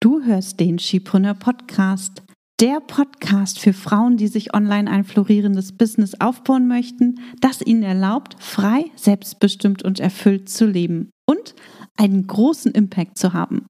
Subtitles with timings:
[0.00, 2.22] Du hörst den Skipreneur Podcast,
[2.60, 8.36] der Podcast für Frauen, die sich online ein florierendes Business aufbauen möchten, das ihnen erlaubt,
[8.38, 11.56] frei, selbstbestimmt und erfüllt zu leben und
[11.96, 13.66] einen großen Impact zu haben.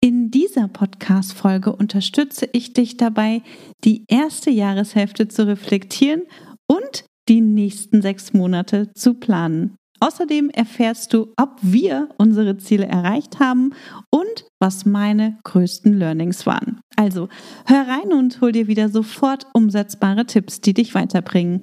[0.00, 3.42] In dieser Podcast-Folge unterstütze ich dich dabei,
[3.84, 6.22] die erste Jahreshälfte zu reflektieren
[6.66, 9.76] und die nächsten sechs Monate zu planen.
[10.02, 13.70] Außerdem erfährst du, ob wir unsere Ziele erreicht haben
[14.10, 16.80] und was meine größten Learnings waren.
[16.96, 17.28] Also
[17.66, 21.60] hör rein und hol dir wieder sofort umsetzbare Tipps, die dich weiterbringen.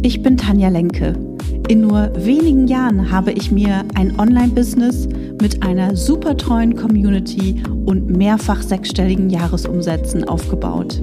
[0.00, 1.12] Ich bin Tanja Lenke.
[1.68, 5.06] In nur wenigen Jahren habe ich mir ein Online-Business
[5.38, 11.02] mit einer super treuen Community und mehrfach sechsstelligen Jahresumsätzen aufgebaut.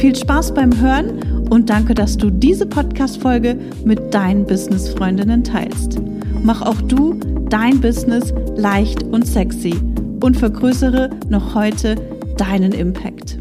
[0.00, 6.00] Viel Spaß beim Hören und danke, dass du diese Podcast-Folge mit deinen Business-Freundinnen teilst.
[6.42, 7.20] Mach auch du
[7.50, 9.74] dein Business leicht und sexy
[10.22, 11.96] und vergrößere noch heute
[12.38, 13.40] deinen Impact.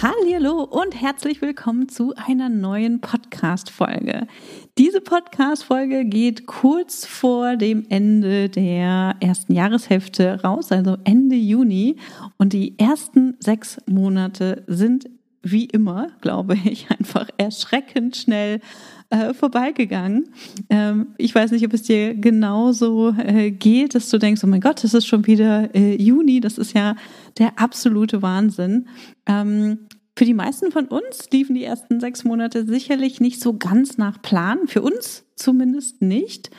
[0.00, 4.28] Hallo und herzlich willkommen zu einer neuen Podcast-Folge.
[4.78, 11.96] Diese Podcast-Folge geht kurz vor dem Ende der ersten Jahreshälfte raus, also Ende Juni.
[12.38, 15.08] Und die ersten sechs Monate sind
[15.42, 18.60] wie immer, glaube ich, einfach erschreckend schnell
[19.10, 20.28] äh, vorbeigegangen.
[20.68, 24.60] Ähm, ich weiß nicht, ob es dir genauso äh, geht, dass du denkst, oh mein
[24.60, 26.96] Gott, das ist schon wieder äh, Juni, das ist ja
[27.38, 28.88] der absolute Wahnsinn.
[29.26, 29.78] Ähm,
[30.16, 34.20] für die meisten von uns liefen die ersten sechs Monate sicherlich nicht so ganz nach
[34.22, 36.50] Plan, für uns zumindest nicht.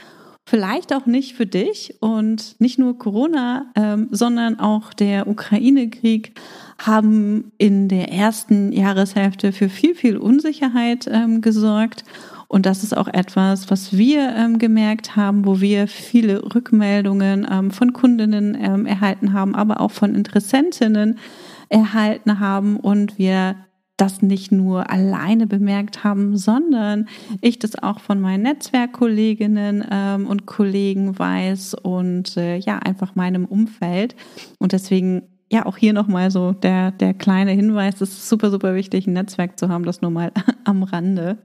[0.50, 6.40] Vielleicht auch nicht für dich und nicht nur Corona, ähm, sondern auch der Ukraine-Krieg
[6.80, 12.06] haben in der ersten Jahreshälfte für viel, viel Unsicherheit ähm, gesorgt.
[12.48, 17.70] Und das ist auch etwas, was wir ähm, gemerkt haben, wo wir viele Rückmeldungen ähm,
[17.70, 21.20] von Kundinnen ähm, erhalten haben, aber auch von Interessentinnen
[21.68, 23.58] erhalten haben und wir
[23.98, 27.08] das nicht nur alleine bemerkt haben, sondern
[27.42, 33.46] ich das auch von meinen Netzwerkkolleginnen ähm, und Kollegen weiß und äh, ja, einfach meinem
[33.46, 34.16] Umfeld.
[34.60, 38.76] Und deswegen ja, auch hier nochmal so der, der kleine Hinweis, es ist super, super
[38.76, 40.32] wichtig, ein Netzwerk zu haben, das nur mal
[40.66, 41.38] am Rande.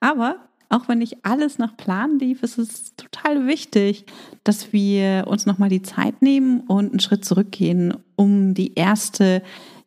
[0.00, 0.36] Aber
[0.72, 4.06] auch wenn nicht alles nach Plan lief, ist es total wichtig,
[4.42, 9.42] dass wir uns nochmal die Zeit nehmen und einen Schritt zurückgehen, um die erste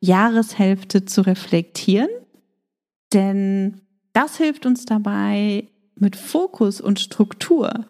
[0.05, 2.09] Jahreshälfte zu reflektieren.
[3.13, 3.81] Denn
[4.13, 5.67] das hilft uns dabei,
[5.97, 7.85] mit Fokus und Struktur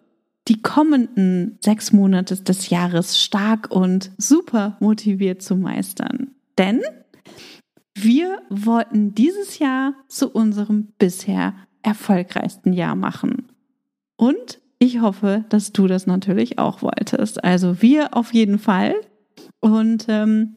[0.48, 6.34] die kommenden sechs Monate des Jahres stark und super motiviert zu meistern.
[6.56, 6.82] Denn
[7.94, 13.48] wir wollten dieses Jahr zu unserem bisher erfolgreichsten Jahr machen.
[14.16, 17.42] Und ich hoffe, dass du das natürlich auch wolltest.
[17.42, 18.94] Also wir auf jeden Fall.
[19.60, 20.56] Und ähm,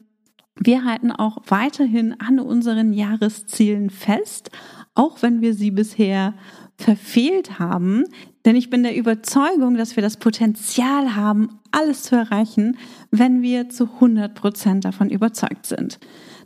[0.62, 4.50] wir halten auch weiterhin an unseren Jahreszielen fest,
[4.94, 6.34] auch wenn wir sie bisher
[6.76, 8.04] verfehlt haben.
[8.44, 12.76] Denn ich bin der Überzeugung, dass wir das Potenzial haben, alles zu erreichen,
[13.10, 15.98] wenn wir zu 100 Prozent davon überzeugt sind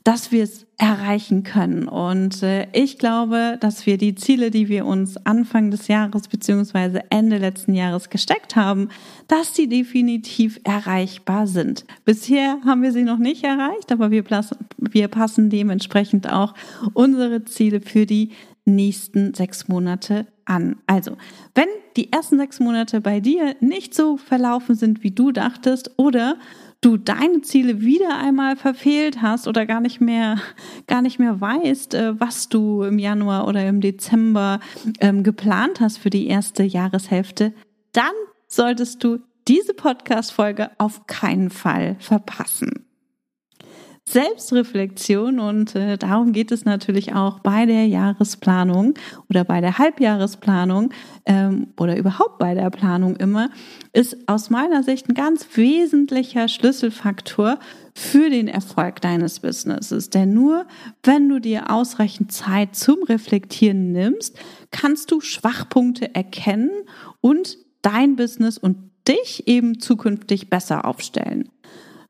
[0.05, 1.89] dass wir es erreichen können.
[1.89, 7.11] Und äh, ich glaube, dass wir die Ziele, die wir uns Anfang des Jahres beziehungsweise
[7.11, 8.91] Ende letzten Jahres gesteckt haben,
[9.29, 11.85] dass die definitiv erreichbar sind.
[12.05, 16.55] Bisher haben wir sie noch nicht erreicht, aber wir passen dementsprechend auch
[16.93, 18.31] unsere Ziele für die
[18.65, 20.77] nächsten sechs Monate an.
[20.87, 21.17] Also,
[21.55, 26.37] wenn die ersten sechs Monate bei dir nicht so verlaufen sind, wie du dachtest, oder
[26.85, 30.39] du deine Ziele wieder einmal verfehlt hast oder gar nicht mehr,
[30.87, 34.61] gar nicht mehr weißt, äh, was du im Januar oder im Dezember
[35.01, 37.55] ähm, geplant hast für die erste Jahreshälfte,
[37.93, 38.13] dann
[38.49, 42.84] solltest du diese Podcast-Folge auf keinen Fall verpassen.
[44.07, 48.95] Selbstreflexion und äh, darum geht es natürlich auch bei der Jahresplanung
[49.31, 50.93] oder bei der Halbjahresplanung
[51.25, 53.49] ähm, oder überhaupt bei der Planung immer,
[53.95, 57.59] ist aus meiner Sicht ein ganz wesentlicher Schlüsselfaktor
[57.95, 60.11] für den Erfolg deines Businesses.
[60.11, 60.67] Denn nur
[61.03, 64.37] wenn du dir ausreichend Zeit zum Reflektieren nimmst,
[64.71, 66.71] kannst du Schwachpunkte erkennen
[67.23, 71.49] und dein Business und dich eben zukünftig besser aufstellen.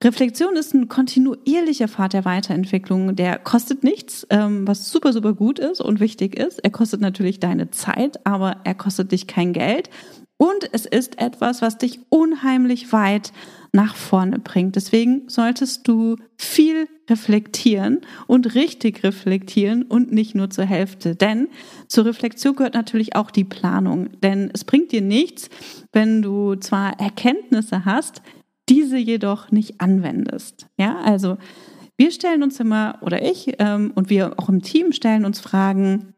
[0.05, 3.17] Reflexion ist ein kontinuierlicher Pfad der Weiterentwicklung.
[3.17, 6.59] Der kostet nichts, ähm, was super, super gut ist und wichtig ist.
[6.59, 9.89] Er kostet natürlich deine Zeit, aber er kostet dich kein Geld.
[10.37, 13.33] Und es ist etwas, was dich unheimlich weit
[13.73, 14.77] nach vorne bringt.
[14.77, 21.15] Deswegen solltest du viel reflektieren und richtig reflektieren und nicht nur zur Hälfte.
[21.15, 21.49] Denn
[21.89, 24.11] zur Reflexion gehört natürlich auch die Planung.
[24.23, 25.49] Denn es bringt dir nichts,
[25.93, 28.21] wenn du zwar Erkenntnisse hast,
[28.69, 30.67] diese jedoch nicht anwendest.
[30.79, 31.37] Ja, also
[31.97, 36.15] wir stellen uns immer, oder ich ähm, und wir auch im Team stellen uns Fragen,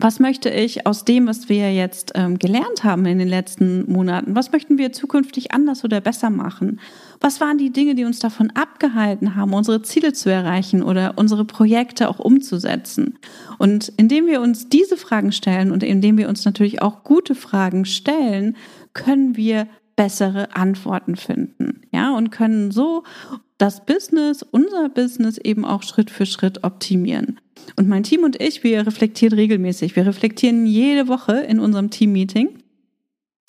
[0.00, 4.36] was möchte ich aus dem, was wir jetzt ähm, gelernt haben in den letzten Monaten,
[4.36, 6.78] was möchten wir zukünftig anders oder besser machen?
[7.20, 11.44] Was waren die Dinge, die uns davon abgehalten haben, unsere Ziele zu erreichen oder unsere
[11.44, 13.18] Projekte auch umzusetzen?
[13.58, 17.84] Und indem wir uns diese Fragen stellen und indem wir uns natürlich auch gute Fragen
[17.84, 18.56] stellen,
[18.92, 19.66] können wir
[19.98, 21.80] bessere Antworten finden.
[21.92, 23.02] Ja, und können so
[23.58, 27.40] das Business, unser Business eben auch Schritt für Schritt optimieren.
[27.74, 29.96] Und mein Team und ich, wir reflektieren regelmäßig.
[29.96, 32.50] Wir reflektieren jede Woche in unserem Team-Meeting.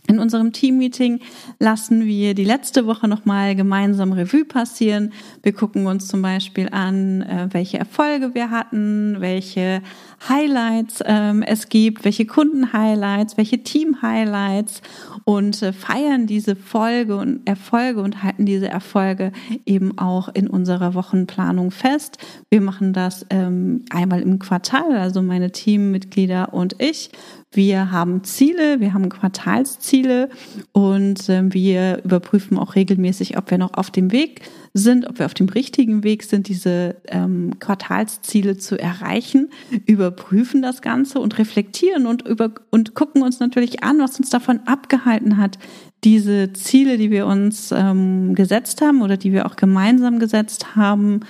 [0.10, 1.20] In unserem Team-Meeting
[1.60, 5.14] lassen wir die letzte Woche nochmal gemeinsam Revue passieren.
[5.44, 9.84] Wir gucken uns zum Beispiel an, äh, welche Erfolge wir hatten, welche
[10.28, 14.82] Highlights ähm, es gibt, welche Kunden-Highlights, welche Team-Highlights
[15.26, 19.32] und äh, feiern diese Folge und Erfolge und halten diese Erfolge
[19.68, 22.18] eben auch in unserer Wochenplanung fest.
[22.50, 27.12] Wir machen das ähm, einmal im Quartal, also meine Teammitglieder und ich.
[27.51, 30.30] Wir haben Ziele, wir haben Quartalsziele
[30.72, 34.42] und äh, wir überprüfen auch regelmäßig, ob wir noch auf dem Weg
[34.75, 39.50] sind, ob wir auf dem richtigen Weg sind, diese ähm, Quartalsziele zu erreichen,
[39.88, 44.60] überprüfen das Ganze und reflektieren und über und gucken uns natürlich an, was uns davon
[44.68, 45.57] abgehalten hat,
[46.04, 51.22] diese Ziele, die wir uns ähm, gesetzt haben oder die wir auch gemeinsam gesetzt haben,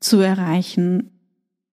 [0.00, 1.10] zu erreichen.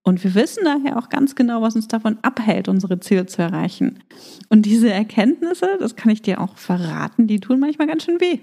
[0.07, 4.04] Und wir wissen daher auch ganz genau, was uns davon abhält, unsere Ziele zu erreichen.
[4.50, 8.38] Und diese Erkenntnisse, das kann ich dir auch verraten, die tun manchmal ganz schön weh.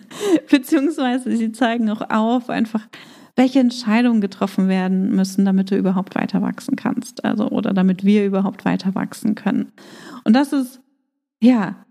[0.50, 2.86] Beziehungsweise sie zeigen auch auf, einfach,
[3.34, 7.24] welche Entscheidungen getroffen werden müssen, damit du überhaupt weiter wachsen kannst.
[7.24, 9.72] Also, oder damit wir überhaupt weiter wachsen können.
[10.22, 10.80] Und das ist,
[11.40, 11.84] ja,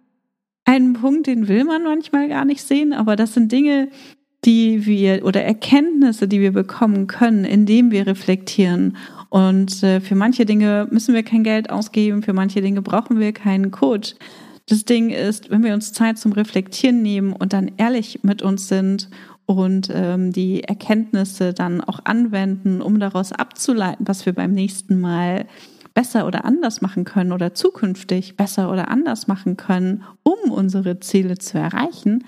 [0.63, 3.89] ein Punkt, den will man manchmal gar nicht sehen, aber das sind Dinge,
[4.45, 8.97] die wir oder Erkenntnisse, die wir bekommen können, indem wir reflektieren
[9.29, 13.33] und äh, für manche Dinge müssen wir kein Geld ausgeben, für manche Dinge brauchen wir
[13.33, 14.15] keinen Coach.
[14.69, 18.68] Das Ding ist, wenn wir uns Zeit zum Reflektieren nehmen und dann ehrlich mit uns
[18.68, 19.09] sind
[19.45, 25.45] und ähm, die Erkenntnisse dann auch anwenden, um daraus abzuleiten, was wir beim nächsten Mal
[25.94, 31.38] besser oder anders machen können oder zukünftig besser oder anders machen können, um unsere Ziele
[31.38, 32.25] zu erreichen,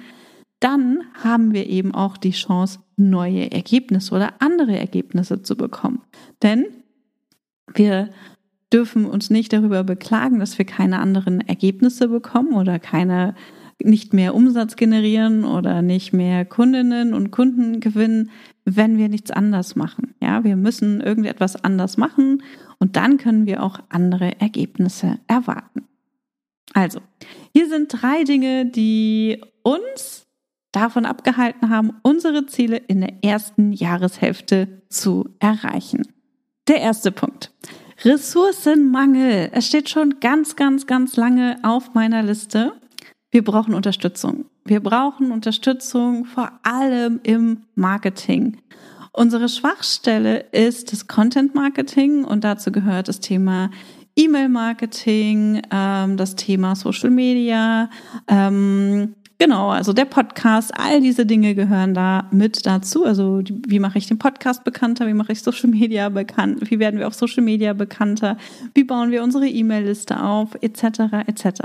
[0.59, 6.01] dann haben wir eben auch die Chance, neue Ergebnisse oder andere Ergebnisse zu bekommen.
[6.41, 6.65] Denn
[7.73, 8.09] wir
[8.71, 13.35] dürfen uns nicht darüber beklagen, dass wir keine anderen Ergebnisse bekommen oder keine
[13.81, 18.29] nicht mehr Umsatz generieren oder nicht mehr Kundinnen und Kunden gewinnen,
[18.65, 20.15] wenn wir nichts anders machen.
[20.21, 22.43] Ja, wir müssen irgendetwas anders machen
[22.77, 25.85] und dann können wir auch andere Ergebnisse erwarten.
[26.73, 26.99] Also,
[27.53, 30.27] hier sind drei Dinge, die uns
[30.71, 36.03] davon abgehalten haben, unsere Ziele in der ersten Jahreshälfte zu erreichen.
[36.69, 37.51] Der erste Punkt.
[38.05, 39.49] Ressourcenmangel.
[39.53, 42.73] Es steht schon ganz, ganz, ganz lange auf meiner Liste.
[43.31, 44.45] Wir brauchen Unterstützung.
[44.65, 48.57] Wir brauchen Unterstützung vor allem im Marketing.
[49.13, 53.71] Unsere Schwachstelle ist das Content Marketing und dazu gehört das Thema
[54.15, 57.89] E-Mail-Marketing, ähm, das Thema Social Media,
[58.27, 63.05] ähm, Genau, also der Podcast, all diese Dinge gehören da mit dazu.
[63.05, 66.99] Also wie mache ich den Podcast bekannter, wie mache ich Social Media bekannt, wie werden
[66.99, 68.37] wir auf Social Media bekannter,
[68.73, 71.23] wie bauen wir unsere E-Mail-Liste auf, etc.
[71.25, 71.61] etc.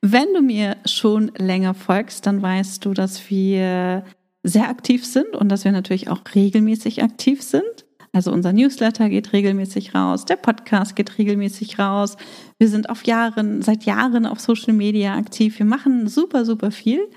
[0.00, 4.04] Wenn du mir schon länger folgst, dann weißt du, dass wir
[4.44, 7.84] sehr aktiv sind und dass wir natürlich auch regelmäßig aktiv sind.
[8.12, 12.16] Also unser Newsletter geht regelmäßig raus, der Podcast geht regelmäßig raus.
[12.58, 15.58] Wir sind auf Jahren, seit Jahren auf Social Media aktiv.
[15.58, 17.08] Wir machen super, super viel.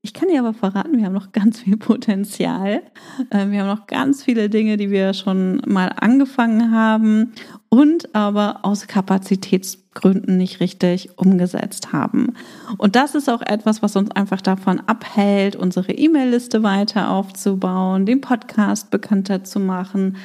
[0.00, 2.82] Ich kann dir aber verraten, wir haben noch ganz viel Potenzial.
[3.30, 7.32] Ähm, wir haben noch ganz viele Dinge, die wir schon mal angefangen haben
[7.68, 12.34] und aber aus Kapazitätsgründen nicht richtig umgesetzt haben.
[12.78, 18.20] Und das ist auch etwas, was uns einfach davon abhält, unsere E-Mail-Liste weiter aufzubauen, den
[18.20, 20.16] Podcast bekannter zu machen,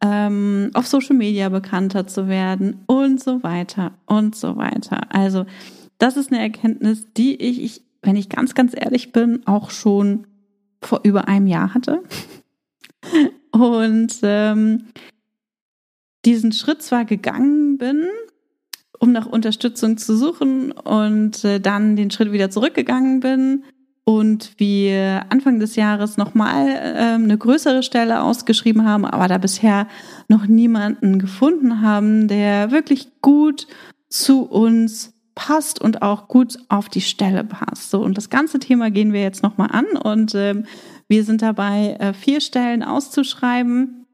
[0.00, 5.12] ähm, auf Social Media bekannter zu werden und so weiter und so weiter.
[5.12, 5.46] Also
[5.98, 10.26] das ist eine Erkenntnis, die ich, wenn ich ganz, ganz ehrlich bin, auch schon
[10.80, 12.02] vor über einem Jahr hatte.
[13.50, 14.84] Und ähm,
[16.24, 18.06] diesen Schritt zwar gegangen bin,
[19.00, 23.64] um nach Unterstützung zu suchen und äh, dann den Schritt wieder zurückgegangen bin
[24.08, 29.86] und wir Anfang des Jahres nochmal äh, eine größere Stelle ausgeschrieben haben, aber da bisher
[30.28, 33.66] noch niemanden gefunden haben, der wirklich gut
[34.08, 37.90] zu uns passt und auch gut auf die Stelle passt.
[37.90, 40.64] So, und das ganze Thema gehen wir jetzt nochmal an und ähm,
[41.06, 44.06] wir sind dabei, äh, vier Stellen auszuschreiben.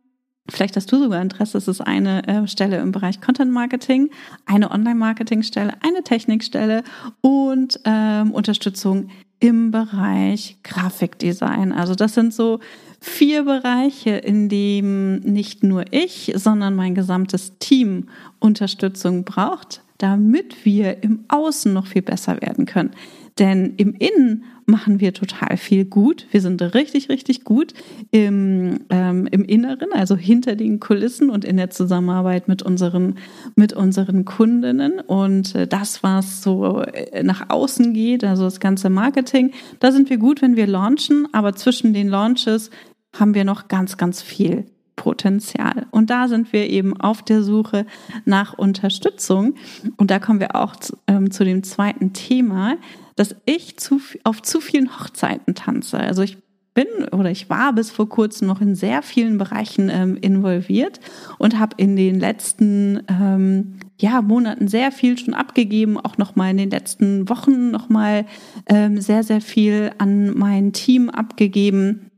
[0.51, 1.57] Vielleicht hast du sogar Interesse.
[1.57, 4.11] Es ist eine äh, Stelle im Bereich Content Marketing,
[4.45, 6.83] eine Online-Marketing-Stelle, eine Technikstelle
[7.21, 9.09] und ähm, Unterstützung
[9.41, 11.73] im Bereich Grafikdesign.
[11.73, 12.61] Also das sind so
[13.01, 21.03] vier Bereiche, in denen nicht nur ich, sondern mein gesamtes Team Unterstützung braucht, damit wir
[21.03, 22.93] im Außen noch viel besser werden können.
[23.39, 26.27] Denn im Innen machen wir total viel gut.
[26.31, 27.75] Wir sind richtig, richtig gut
[28.11, 33.17] im, ähm, im Inneren, also hinter den Kulissen und in der Zusammenarbeit mit unseren,
[33.57, 35.01] mit unseren Kundinnen.
[35.01, 40.11] Und äh, das, was so äh, nach außen geht, also das ganze Marketing, da sind
[40.11, 41.29] wir gut, wenn wir launchen.
[41.33, 42.71] Aber zwischen den Launches
[43.19, 44.65] haben wir noch ganz, ganz viel
[44.97, 45.87] Potenzial.
[45.91, 47.87] Und da sind wir eben auf der Suche
[48.25, 49.55] nach Unterstützung.
[49.97, 52.77] Und da kommen wir auch zu, ähm, zu dem zweiten Thema,
[53.17, 55.99] dass ich zu, auf zu vielen Hochzeiten tanze.
[55.99, 56.39] Also ich
[56.75, 60.99] bin oder ich war bis vor kurzem noch in sehr vielen Bereichen ähm, involviert
[61.39, 66.51] und habe in den letzten ähm, ja, Monaten sehr viel schon abgegeben, auch noch mal
[66.51, 68.27] in den letzten Wochen noch mal
[68.67, 72.11] ähm, sehr sehr viel an mein Team abgegeben.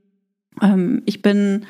[0.62, 1.66] Ähm, ich bin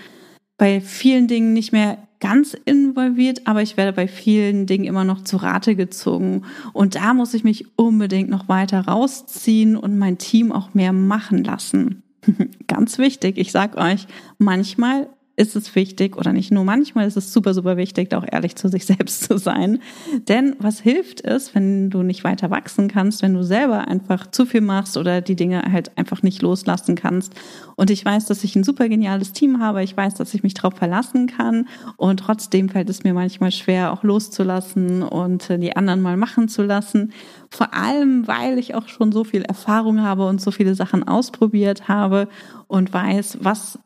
[0.57, 5.25] bei vielen Dingen nicht mehr ganz involviert, aber ich werde bei vielen Dingen immer noch
[5.25, 6.43] zu Rate gezogen.
[6.73, 11.45] Und da muss ich mich unbedingt noch weiter rausziehen und mein Team auch mehr machen
[11.45, 12.03] lassen.
[12.67, 14.07] ganz wichtig, ich sag euch,
[14.39, 18.57] manchmal ist es wichtig, oder nicht nur manchmal, ist es super, super wichtig, auch ehrlich
[18.57, 19.81] zu sich selbst zu sein.
[20.29, 24.47] Denn was hilft es, wenn du nicht weiter wachsen kannst, wenn du selber einfach zu
[24.47, 27.35] viel machst oder die Dinge halt einfach nicht loslassen kannst.
[27.77, 29.83] Und ich weiß, dass ich ein super geniales Team habe.
[29.83, 31.69] Ich weiß, dass ich mich darauf verlassen kann.
[31.99, 36.63] Und trotzdem fällt es mir manchmal schwer, auch loszulassen und die anderen mal machen zu
[36.63, 37.13] lassen.
[37.51, 41.89] Vor allem, weil ich auch schon so viel Erfahrung habe und so viele Sachen ausprobiert
[41.89, 42.29] habe
[42.67, 43.79] und weiß, was,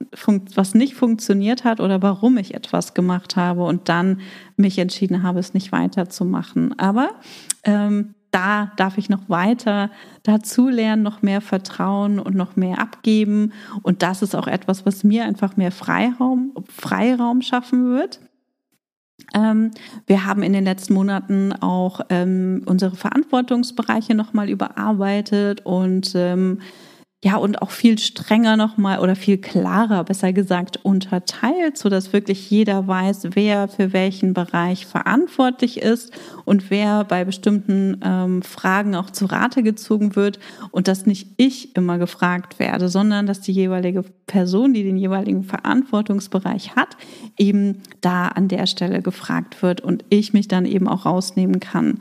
[0.54, 4.20] was nicht funktioniert hat oder warum ich etwas gemacht habe und dann
[4.56, 6.78] mich entschieden habe, es nicht weiterzumachen.
[6.78, 7.10] Aber
[7.64, 9.90] ähm, da darf ich noch weiter
[10.22, 13.52] dazu lernen, noch mehr vertrauen und noch mehr abgeben.
[13.82, 18.20] Und das ist auch etwas, was mir einfach mehr Freiraum, Freiraum schaffen wird.
[19.34, 19.70] Ähm,
[20.06, 26.60] wir haben in den letzten Monaten auch ähm, unsere Verantwortungsbereiche nochmal überarbeitet und ähm,
[27.22, 32.50] ja, und auch viel strenger nochmal oder viel klarer, besser gesagt, unterteilt, so dass wirklich
[32.50, 36.12] jeder weiß, wer für welchen Bereich verantwortlich ist
[36.46, 40.38] und wer bei bestimmten ähm, Fragen auch zu Rate gezogen wird
[40.70, 45.44] und dass nicht ich immer gefragt werde, sondern dass die jeweilige Person, die den jeweiligen
[45.44, 46.96] Verantwortungsbereich hat,
[47.36, 51.98] eben da an der Stelle gefragt wird und ich mich dann eben auch rausnehmen kann.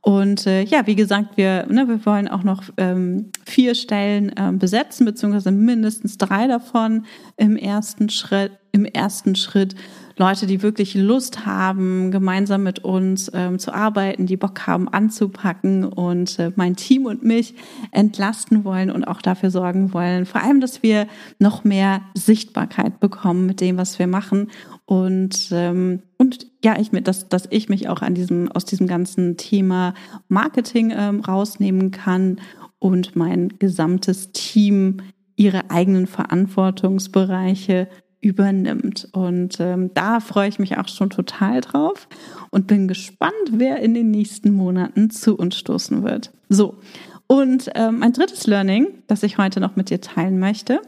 [0.00, 4.58] Und äh, ja, wie gesagt, wir, ne, wir wollen auch noch ähm, vier Stellen ähm,
[4.58, 7.04] besetzen, beziehungsweise mindestens drei davon
[7.36, 8.52] im ersten Schritt.
[8.70, 9.74] Im ersten Schritt
[10.18, 15.84] Leute, die wirklich Lust haben, gemeinsam mit uns ähm, zu arbeiten, die Bock haben anzupacken
[15.84, 17.54] und äh, mein Team und mich
[17.92, 20.26] entlasten wollen und auch dafür sorgen wollen.
[20.26, 21.06] Vor allem, dass wir
[21.38, 24.50] noch mehr Sichtbarkeit bekommen mit dem, was wir machen
[24.86, 28.88] und ähm, und ja, ich mit, dass, dass ich mich auch an diesem, aus diesem
[28.88, 29.94] ganzen Thema
[30.26, 32.40] Marketing ähm, rausnehmen kann
[32.80, 34.96] und mein gesamtes Team
[35.36, 37.88] ihre eigenen Verantwortungsbereiche
[38.20, 39.08] übernimmt.
[39.12, 42.08] Und ähm, da freue ich mich auch schon total drauf
[42.50, 46.32] und bin gespannt, wer in den nächsten Monaten zu uns stoßen wird.
[46.48, 46.78] So,
[47.26, 50.80] und ähm, mein drittes Learning, das ich heute noch mit dir teilen möchte,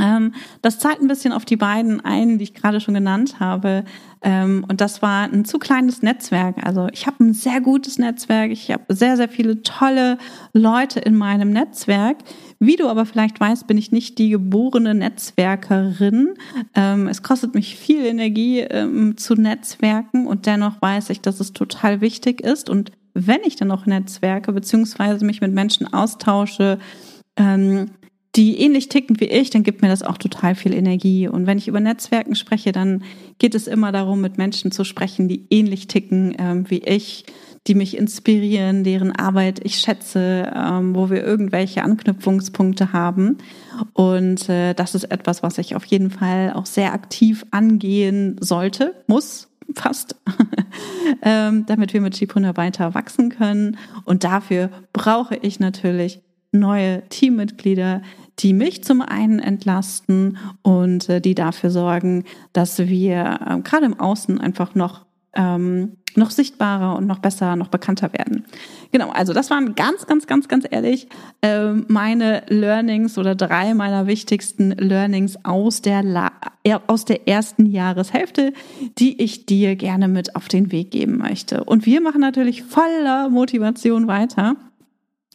[0.00, 3.84] ähm, das zahlt ein bisschen auf die beiden ein, die ich gerade schon genannt habe.
[4.22, 6.64] Ähm, und das war ein zu kleines Netzwerk.
[6.64, 8.50] Also ich habe ein sehr gutes Netzwerk.
[8.50, 10.18] Ich habe sehr, sehr viele tolle
[10.52, 12.16] Leute in meinem Netzwerk.
[12.66, 16.34] Wie du aber vielleicht weißt, bin ich nicht die geborene Netzwerkerin.
[16.74, 18.66] Ähm, es kostet mich viel Energie
[19.16, 22.70] zu netzwerken und dennoch weiß ich, dass es total wichtig ist.
[22.70, 26.78] Und wenn ich dann noch netzwerke, beziehungsweise mich mit Menschen austausche,
[28.36, 31.28] die ähnlich ticken wie ich, dann gibt mir das auch total viel Energie.
[31.28, 33.04] Und wenn ich über Netzwerken spreche, dann
[33.38, 37.26] geht es immer darum, mit Menschen zu sprechen, die ähnlich ticken ähm, wie ich,
[37.66, 43.38] die mich inspirieren, deren Arbeit ich schätze, ähm, wo wir irgendwelche Anknüpfungspunkte haben.
[43.92, 48.94] Und äh, das ist etwas, was ich auf jeden Fall auch sehr aktiv angehen sollte,
[49.06, 50.16] muss, fast,
[51.22, 53.78] ähm, damit wir mit Chipuna weiter wachsen können.
[54.04, 56.20] Und dafür brauche ich natürlich
[56.52, 58.02] neue Teammitglieder,
[58.40, 63.98] die mich zum einen entlasten und äh, die dafür sorgen, dass wir äh, gerade im
[63.98, 68.44] Außen einfach noch ähm, noch sichtbarer und noch besser, noch bekannter werden.
[68.92, 71.08] Genau, also das waren ganz, ganz, ganz, ganz ehrlich
[71.42, 76.32] äh, meine Learnings oder drei meiner wichtigsten Learnings aus der, La
[76.86, 78.52] aus der ersten Jahreshälfte,
[78.98, 81.64] die ich dir gerne mit auf den Weg geben möchte.
[81.64, 84.56] Und wir machen natürlich voller Motivation weiter.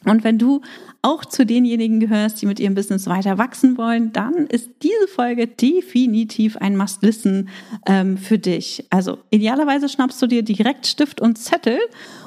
[0.04, 0.62] Und wenn du
[1.02, 5.46] auch zu denjenigen gehörst, die mit ihrem Business weiter wachsen wollen, dann ist diese Folge
[5.46, 7.48] definitiv ein Must-Listen
[7.86, 8.86] ähm, für dich.
[8.90, 11.78] Also idealerweise schnappst du dir direkt Stift und Zettel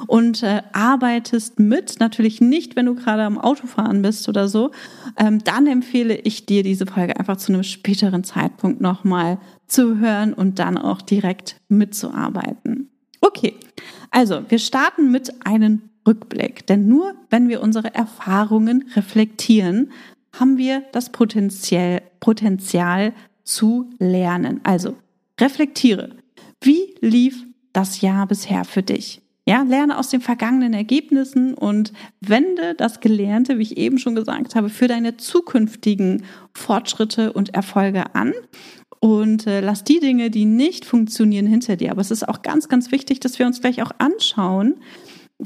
[0.08, 2.00] und äh, arbeitest mit.
[2.00, 4.72] Natürlich nicht, wenn du gerade am Autofahren bist oder so.
[5.18, 9.38] Ähm, dann empfehle ich dir, diese Folge einfach zu einem späteren Zeitpunkt nochmal
[9.68, 12.90] zu hören und dann auch direkt mitzuarbeiten.
[13.22, 13.56] Okay,
[14.12, 16.68] also wir starten mit einem Rückblick.
[16.68, 19.92] Denn nur wenn wir unsere Erfahrungen reflektieren,
[20.34, 24.62] haben wir das Potenzial, Potenzial zu lernen.
[24.64, 24.96] Also
[25.40, 26.16] reflektiere.
[26.62, 27.44] Wie lief
[27.74, 29.22] das Jahr bisher für dich?
[29.46, 31.92] Ja, lerne aus den vergangenen Ergebnissen und
[32.22, 38.16] wende das Gelernte, wie ich eben schon gesagt habe, für deine zukünftigen Fortschritte und Erfolge
[38.16, 38.34] an
[39.04, 41.92] und äh, lass die Dinge, die nicht funktionieren, hinter dir.
[41.92, 44.76] Aber es ist auch ganz, ganz wichtig, dass wir uns gleich auch anschauen,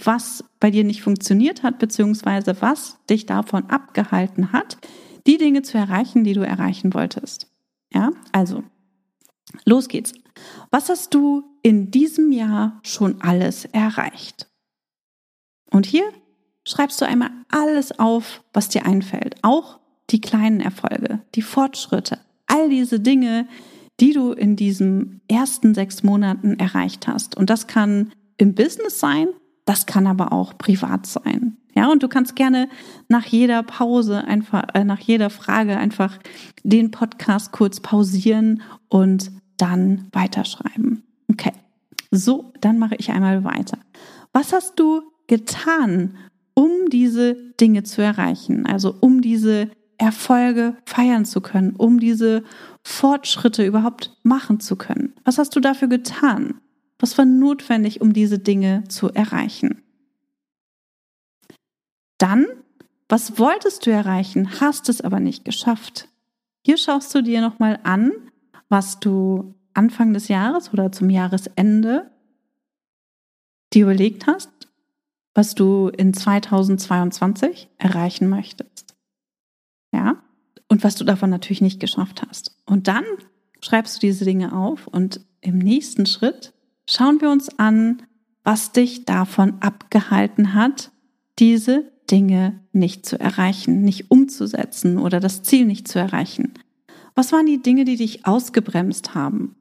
[0.06, 4.78] was bei dir nicht funktioniert hat, beziehungsweise was dich davon abgehalten hat,
[5.26, 7.48] die Dinge zu erreichen, die du erreichen wolltest.
[7.94, 8.64] Ja, also,
[9.66, 10.14] los geht's.
[10.72, 14.48] Was hast du in diesem Jahr schon alles erreicht?
[15.72, 16.06] Und hier
[16.64, 19.36] schreibst du einmal alles auf, was dir einfällt.
[19.42, 23.48] Auch die kleinen Erfolge, die Fortschritte, all diese Dinge,
[24.00, 27.36] die du in diesen ersten sechs Monaten erreicht hast.
[27.36, 29.30] Und das kann im Business sein,
[29.68, 31.58] das kann aber auch privat sein.
[31.76, 32.70] Ja, und du kannst gerne
[33.10, 36.18] nach jeder Pause einfach, äh, nach jeder Frage einfach
[36.64, 41.04] den Podcast kurz pausieren und dann weiterschreiben.
[41.30, 41.52] Okay.
[42.10, 43.78] So, dann mache ich einmal weiter.
[44.32, 46.16] Was hast du getan,
[46.54, 48.66] um diese Dinge zu erreichen?
[48.66, 52.44] Also, um diese Erfolge feiern zu können, um diese
[52.84, 55.14] Fortschritte überhaupt machen zu können?
[55.26, 56.62] Was hast du dafür getan?
[57.00, 59.84] Was war notwendig, um diese Dinge zu erreichen?
[62.18, 62.46] Dann,
[63.08, 66.10] was wolltest du erreichen, hast es aber nicht geschafft?
[66.66, 68.12] Hier schaust du dir nochmal an,
[68.70, 72.12] was du Anfang des Jahres oder zum Jahresende
[73.74, 74.50] dir überlegt hast,
[75.34, 78.96] was du in 2022 erreichen möchtest.
[79.94, 80.24] Ja?
[80.68, 82.58] Und was du davon natürlich nicht geschafft hast.
[82.66, 83.06] Und dann
[83.62, 86.54] schreibst du diese Dinge auf und im nächsten Schritt
[86.90, 88.04] schauen wir uns an,
[88.44, 90.92] was dich davon abgehalten hat,
[91.38, 96.54] diese Dinge nicht zu erreichen, nicht umzusetzen oder das Ziel nicht zu erreichen.
[97.16, 99.56] Was waren die Dinge, die dich ausgebremst haben?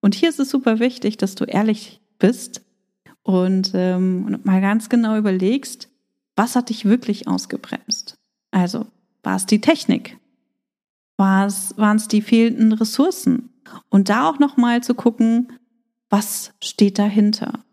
[0.00, 2.62] Und hier ist es super wichtig, dass du ehrlich bist
[3.22, 5.88] und, ähm, mal ganz genau überlegst,
[6.36, 8.18] was hat dich wirklich ausgebremst?
[8.50, 8.86] Also,
[9.22, 10.18] war es die Technik?
[11.16, 13.50] War es, waren es die fehlenden Ressourcen?
[13.88, 15.48] Und da auch nochmal zu gucken,
[16.10, 17.64] was steht dahinter?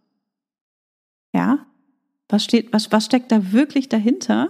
[1.34, 1.66] Ja?
[2.30, 4.50] Was steht, was, was steckt da wirklich dahinter?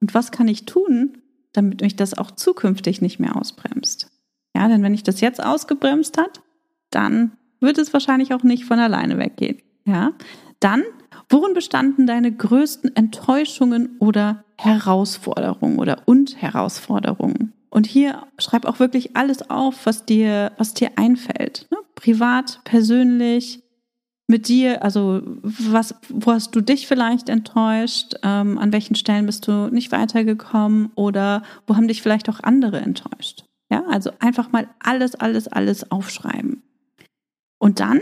[0.00, 1.18] Und was kann ich tun,
[1.52, 4.10] damit mich das auch zukünftig nicht mehr ausbremst?
[4.54, 6.42] Ja, denn wenn ich das jetzt ausgebremst hat,
[6.90, 9.62] dann wird es wahrscheinlich auch nicht von alleine weggehen.
[9.84, 10.12] Ja?
[10.60, 10.82] Dann,
[11.28, 17.52] worin bestanden deine größten Enttäuschungen oder Herausforderungen oder und Herausforderungen?
[17.70, 21.66] Und hier schreib auch wirklich alles auf, was dir, was dir einfällt.
[21.70, 21.78] Ne?
[22.02, 23.62] Privat, persönlich,
[24.26, 28.14] mit dir, also was, wo hast du dich vielleicht enttäuscht?
[28.22, 30.90] Ähm, an welchen Stellen bist du nicht weitergekommen?
[30.94, 33.44] Oder wo haben dich vielleicht auch andere enttäuscht?
[33.70, 36.62] Ja, also einfach mal alles, alles, alles aufschreiben.
[37.58, 38.00] Und dann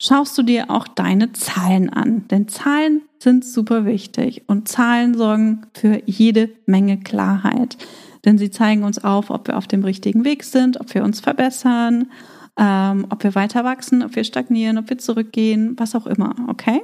[0.00, 5.66] schaust du dir auch deine Zahlen an, denn Zahlen sind super wichtig und Zahlen sorgen
[5.74, 7.76] für jede Menge Klarheit
[8.24, 11.20] denn sie zeigen uns auf, ob wir auf dem richtigen Weg sind, ob wir uns
[11.20, 12.10] verbessern,
[12.58, 16.82] ähm, ob wir weiter wachsen, ob wir stagnieren, ob wir zurückgehen, was auch immer, okay?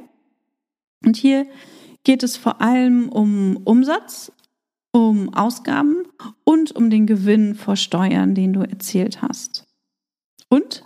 [1.04, 1.46] Und hier
[2.04, 4.33] geht es vor allem um Umsatz,
[4.92, 6.02] um Ausgaben
[6.44, 9.66] und um den Gewinn vor Steuern, den du erzielt hast.
[10.48, 10.85] Und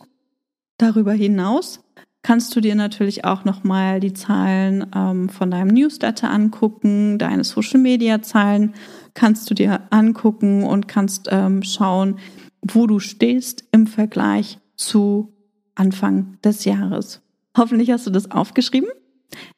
[0.79, 1.81] darüber hinaus
[2.23, 8.75] kannst du dir natürlich auch nochmal die Zahlen ähm, von deinem Newsletter angucken, deine Social-Media-Zahlen
[9.14, 12.18] kannst du dir angucken und kannst ähm, schauen,
[12.62, 15.33] wo du stehst im Vergleich zu
[15.75, 17.21] Anfang des Jahres.
[17.57, 18.89] Hoffentlich hast du das aufgeschrieben.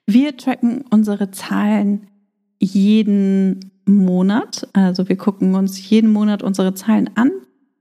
[0.07, 2.09] Wir tracken unsere Zahlen
[2.59, 4.69] jeden Monat.
[4.73, 7.31] Also wir gucken uns jeden Monat unsere Zahlen an,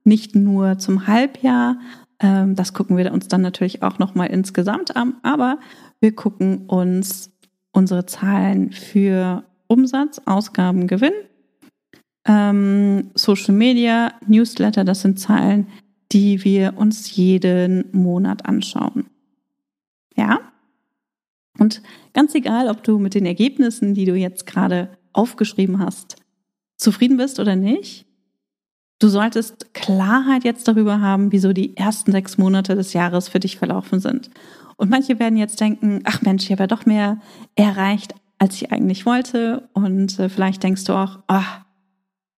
[0.04, 1.80] nicht nur zum Halbjahr.
[2.20, 5.60] Ähm, das gucken wir uns dann natürlich auch nochmal insgesamt an, aber
[6.00, 7.32] wir gucken uns
[7.72, 11.14] unsere Zahlen für Umsatz, Ausgaben, Gewinn,
[12.26, 15.68] ähm, Social Media, Newsletter, das sind Zahlen,
[16.16, 19.08] die wir uns jeden Monat anschauen.
[20.16, 20.40] Ja?
[21.60, 21.82] Und
[22.14, 26.16] ganz egal, ob du mit den Ergebnissen, die du jetzt gerade aufgeschrieben hast,
[26.78, 28.06] zufrieden bist oder nicht,
[29.00, 33.58] du solltest Klarheit jetzt darüber haben, wieso die ersten sechs Monate des Jahres für dich
[33.58, 34.30] verlaufen sind.
[34.78, 37.20] Und manche werden jetzt denken, ach Mensch, ich habe ja doch mehr
[37.56, 39.68] erreicht, als ich eigentlich wollte.
[39.74, 41.66] Und äh, vielleicht denkst du auch, ach,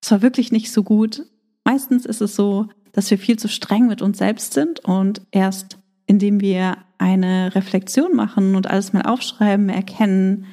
[0.02, 1.22] es war wirklich nicht so gut.
[1.62, 2.66] Meistens ist es so,
[2.98, 8.16] dass wir viel zu streng mit uns selbst sind und erst indem wir eine Reflexion
[8.16, 10.46] machen und alles mal aufschreiben, erkennen,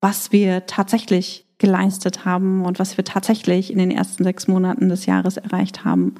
[0.00, 5.04] was wir tatsächlich geleistet haben und was wir tatsächlich in den ersten sechs Monaten des
[5.04, 6.14] Jahres erreicht haben.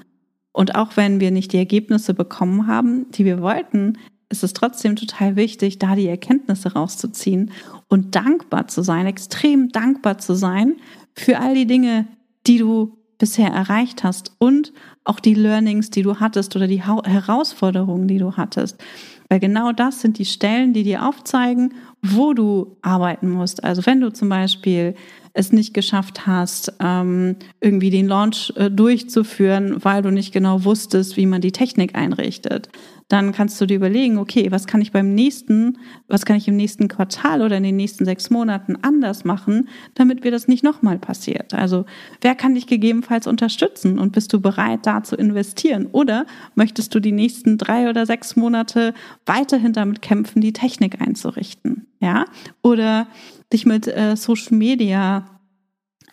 [0.53, 3.97] Und auch wenn wir nicht die Ergebnisse bekommen haben, die wir wollten,
[4.29, 7.53] ist es trotzdem total wichtig, da die Erkenntnisse rauszuziehen
[7.89, 10.75] und dankbar zu sein, extrem dankbar zu sein
[11.15, 12.07] für all die Dinge,
[12.47, 18.09] die du bisher erreicht hast und auch die Learnings, die du hattest oder die Herausforderungen,
[18.09, 18.83] die du hattest.
[19.29, 23.65] Weil genau das sind die Stellen, die dir aufzeigen, wo du arbeiten musst.
[23.65, 24.95] Also wenn du zum Beispiel
[25.35, 31.17] es nicht geschafft hast, ähm, irgendwie den Launch äh, durchzuführen, weil du nicht genau wusstest,
[31.17, 32.71] wie man die Technik einrichtet,
[33.09, 36.57] dann kannst du dir überlegen, okay, was kann ich beim nächsten, was kann ich im
[36.57, 40.99] nächsten Quartal oder in den nächsten sechs Monaten anders machen, damit mir das nicht nochmal
[40.99, 41.53] passiert.
[41.53, 41.85] Also
[42.23, 45.87] wer kann dich gegebenenfalls unterstützen und bist du bereit, da zu investieren?
[45.93, 48.95] Oder möchtest du die nächsten drei oder sechs Monate
[49.27, 51.87] weiterhin damit kämpfen, die Technik einzurichten?
[52.01, 52.25] Ja?
[52.63, 53.07] Oder
[53.55, 55.25] dich mit äh, Social Media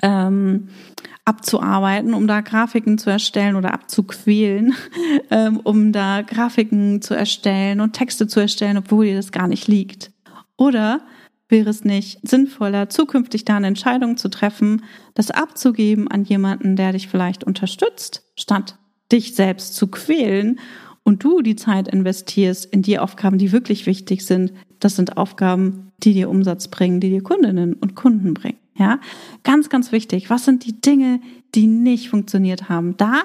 [0.01, 0.69] ähm,
[1.25, 4.73] abzuarbeiten, um da Grafiken zu erstellen oder abzuquälen,
[5.29, 9.67] ähm, um da Grafiken zu erstellen und Texte zu erstellen, obwohl dir das gar nicht
[9.67, 10.11] liegt.
[10.57, 11.01] Oder
[11.49, 16.93] wäre es nicht sinnvoller, zukünftig da eine Entscheidung zu treffen, das abzugeben an jemanden, der
[16.93, 18.77] dich vielleicht unterstützt, statt
[19.11, 20.59] dich selbst zu quälen
[21.03, 24.53] und du die Zeit investierst in die Aufgaben, die wirklich wichtig sind.
[24.79, 28.57] Das sind Aufgaben, die dir Umsatz bringen, die dir Kundinnen und Kunden bringen.
[28.75, 28.99] Ja,
[29.43, 30.29] ganz, ganz wichtig.
[30.29, 31.19] Was sind die Dinge,
[31.53, 32.95] die nicht funktioniert haben?
[32.97, 33.21] Da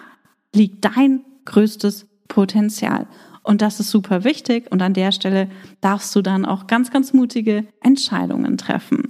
[0.55, 3.07] liegt dein größtes Potenzial.
[3.43, 4.71] Und das ist super wichtig.
[4.71, 5.49] Und an der Stelle
[5.81, 9.05] darfst du dann auch ganz, ganz mutige Entscheidungen treffen.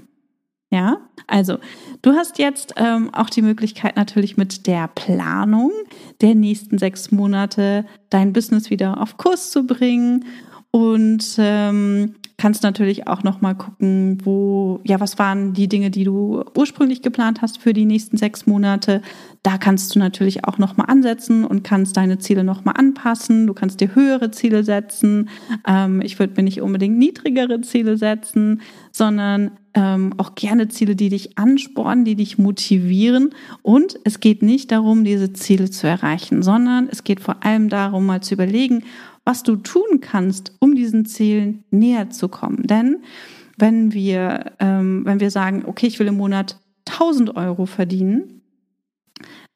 [0.71, 1.59] Ja, also
[2.03, 5.71] du hast jetzt ähm, auch die Möglichkeit natürlich mit der Planung
[6.21, 10.25] der nächsten sechs Monate dein Business wieder auf Kurs zu bringen
[10.73, 16.05] und ähm, kannst natürlich auch noch mal gucken, wo ja was waren die Dinge, die
[16.05, 19.01] du ursprünglich geplant hast für die nächsten sechs Monate.
[19.43, 23.47] Da kannst du natürlich auch noch mal ansetzen und kannst deine Ziele noch mal anpassen.
[23.47, 25.31] Du kannst dir höhere Ziele setzen.
[25.67, 28.61] Ähm, ich würde mir nicht unbedingt niedrigere Ziele setzen,
[28.93, 33.31] sondern ähm, auch gerne Ziele, die dich anspornen, die dich motivieren.
[33.63, 38.05] Und es geht nicht darum, diese Ziele zu erreichen, sondern es geht vor allem darum,
[38.05, 38.85] mal zu überlegen,
[39.27, 42.63] was du tun kannst, um diesen Zielen näher zu kommen.
[42.63, 43.03] Denn
[43.59, 48.41] wenn wir, ähm, wenn wir sagen, okay, ich will im Monat 1000 Euro verdienen,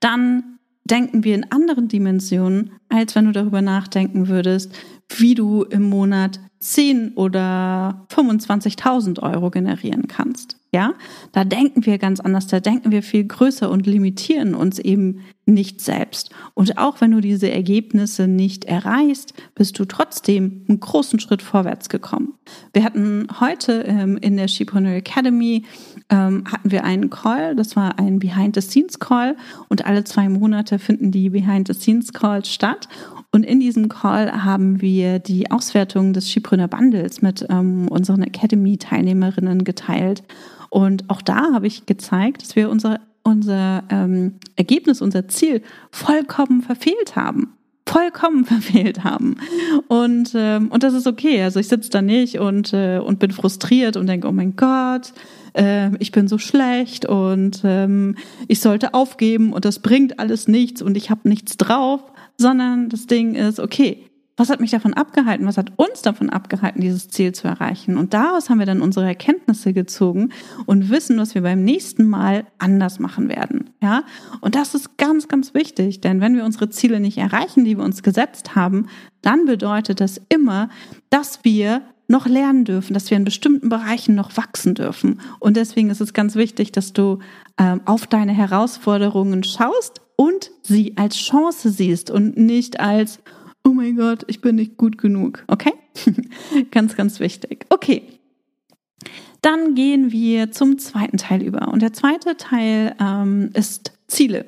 [0.00, 4.74] dann denken wir in anderen Dimensionen, als wenn du darüber nachdenken würdest,
[5.08, 10.59] wie du im Monat 10 oder 25.000 Euro generieren kannst.
[10.72, 10.94] Ja,
[11.32, 15.80] da denken wir ganz anders, da denken wir viel größer und limitieren uns eben nicht
[15.80, 16.30] selbst.
[16.54, 21.88] Und auch wenn du diese Ergebnisse nicht erreichst, bist du trotzdem einen großen Schritt vorwärts
[21.88, 22.34] gekommen.
[22.72, 25.64] Wir hatten heute ähm, in der Shepreneur Academy
[26.08, 29.36] ähm, hatten wir einen Call, das war ein Behind-the-Scenes-Call
[29.68, 32.88] und alle zwei Monate finden die Behind-the-Scenes-Calls statt.
[33.32, 39.62] Und in diesem Call haben wir die Auswertung des Schiebrunner Bundles mit ähm, unseren Academy-Teilnehmerinnen
[39.64, 40.24] geteilt.
[40.70, 46.62] Und auch da habe ich gezeigt, dass wir unser, unser ähm, Ergebnis, unser Ziel vollkommen
[46.62, 47.54] verfehlt haben.
[47.86, 49.36] vollkommen verfehlt haben.
[49.88, 51.42] Und, ähm, und das ist okay.
[51.42, 55.12] Also ich sitze da nicht und, äh, und bin frustriert und denke, oh mein Gott,
[55.54, 58.14] äh, ich bin so schlecht und ähm,
[58.46, 62.00] ich sollte aufgeben und das bringt alles nichts und ich habe nichts drauf,
[62.36, 64.09] sondern das Ding ist, okay,
[64.40, 65.46] was hat mich davon abgehalten?
[65.46, 67.98] Was hat uns davon abgehalten, dieses Ziel zu erreichen?
[67.98, 70.30] Und daraus haben wir dann unsere Erkenntnisse gezogen
[70.64, 73.68] und wissen, was wir beim nächsten Mal anders machen werden.
[73.82, 74.02] Ja?
[74.40, 77.84] Und das ist ganz, ganz wichtig, denn wenn wir unsere Ziele nicht erreichen, die wir
[77.84, 78.86] uns gesetzt haben,
[79.20, 80.70] dann bedeutet das immer,
[81.10, 85.20] dass wir noch lernen dürfen, dass wir in bestimmten Bereichen noch wachsen dürfen.
[85.38, 87.18] Und deswegen ist es ganz wichtig, dass du
[87.58, 93.20] ähm, auf deine Herausforderungen schaust und sie als Chance siehst und nicht als,
[93.64, 95.44] oh mein Gott, ich bin nicht gut genug.
[95.46, 95.72] Okay?
[96.70, 97.66] ganz, ganz wichtig.
[97.68, 98.02] Okay.
[99.42, 101.68] Dann gehen wir zum zweiten Teil über.
[101.68, 104.44] Und der zweite Teil ähm, ist Ziele.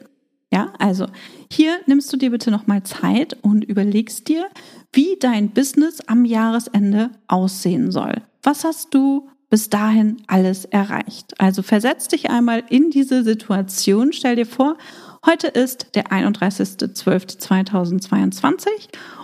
[0.53, 1.07] Ja, also
[1.51, 4.48] hier nimmst du dir bitte nochmal Zeit und überlegst dir,
[4.92, 8.16] wie dein Business am Jahresende aussehen soll.
[8.42, 11.40] Was hast du bis dahin alles erreicht?
[11.40, 14.12] Also versetz dich einmal in diese Situation.
[14.12, 14.77] Stell dir vor,
[15.24, 18.66] Heute ist der 31.12.2022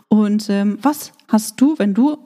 [0.09, 2.19] und ähm, was hast du, wenn du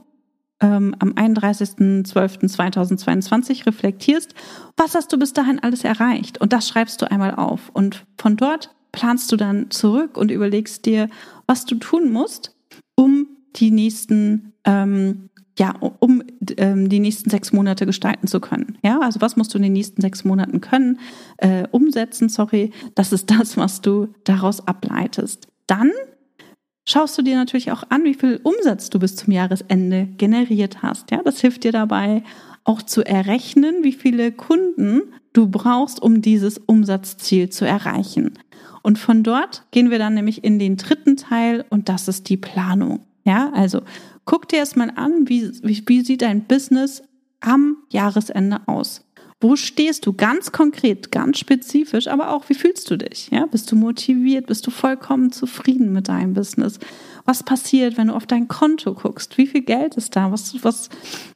[0.61, 4.35] ähm, am 31.12.2022 reflektierst,
[4.77, 6.39] was hast du bis dahin alles erreicht?
[6.39, 7.71] Und das schreibst du einmal auf.
[7.73, 11.09] Und von dort planst du dann zurück und überlegst dir,
[11.47, 12.55] was du tun musst,
[12.95, 16.23] um die nächsten ähm, ja, um
[16.57, 18.79] ähm, die nächsten sechs Monate gestalten zu können.
[18.83, 20.99] Ja, also was musst du in den nächsten sechs Monaten können,
[21.39, 25.49] äh, umsetzen, sorry, das ist das, was du daraus ableitest.
[25.67, 25.91] Dann
[26.87, 31.11] schaust du dir natürlich auch an, wie viel Umsatz du bis zum Jahresende generiert hast.
[31.11, 32.23] Ja, das hilft dir dabei,
[32.65, 38.39] auch zu errechnen, wie viele Kunden du brauchst, um dieses Umsatzziel zu erreichen.
[38.83, 42.37] Und von dort gehen wir dann nämlich in den dritten Teil und das ist die
[42.37, 43.01] Planung.
[43.25, 43.83] Ja, also
[44.25, 47.03] Guck dir erstmal an, wie, wie, wie sieht dein Business
[47.41, 49.05] am Jahresende aus?
[49.43, 53.29] Wo stehst du ganz konkret, ganz spezifisch, aber auch wie fühlst du dich?
[53.33, 54.47] Ja, bist du motiviert?
[54.47, 56.79] Bist du vollkommen zufrieden mit deinem Business?
[57.25, 59.37] Was passiert, wenn du auf dein Konto guckst?
[59.39, 60.31] Wie viel Geld ist da?
[60.31, 60.91] Was, was,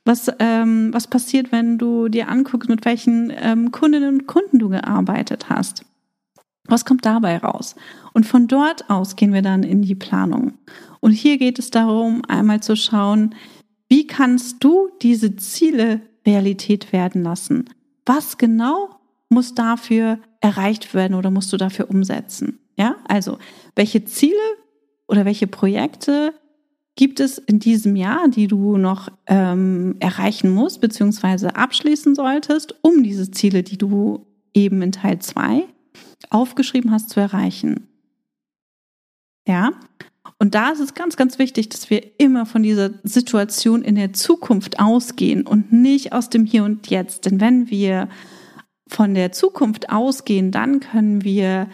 [0.04, 4.68] was, ähm, was passiert, wenn du dir anguckst, mit welchen ähm, Kundinnen und Kunden du
[4.68, 5.84] gearbeitet hast?
[6.68, 7.74] Was kommt dabei raus?
[8.12, 10.54] Und von dort aus gehen wir dann in die Planung.
[11.00, 13.34] Und hier geht es darum, einmal zu schauen,
[13.88, 17.70] wie kannst du diese Ziele Realität werden lassen?
[18.04, 18.90] Was genau
[19.28, 22.58] muss dafür erreicht werden oder musst du dafür umsetzen?
[22.76, 23.38] Ja, also
[23.74, 24.34] welche Ziele
[25.08, 26.34] oder welche Projekte
[26.96, 33.02] gibt es in diesem Jahr, die du noch ähm, erreichen musst beziehungsweise abschließen solltest, um
[33.02, 35.64] diese Ziele, die du eben in Teil 2
[36.30, 37.88] aufgeschrieben hast, zu erreichen?
[39.46, 39.72] Ja,
[40.38, 44.12] und da ist es ganz, ganz wichtig, dass wir immer von dieser Situation in der
[44.12, 47.24] Zukunft ausgehen und nicht aus dem Hier und Jetzt.
[47.24, 48.08] Denn wenn wir
[48.86, 51.68] von der Zukunft ausgehen, dann können wir